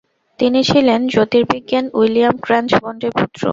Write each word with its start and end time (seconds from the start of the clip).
তিনি 0.39 0.59
ছিলেন 0.63 0.99
জ্যোতির্বিজ্ঞানী 1.07 1.89
উইলিয়াম 1.93 2.35
ক্র্যাঞ্চ 2.45 2.71
বন্ডের 2.83 3.11
পুত্র। 3.17 3.41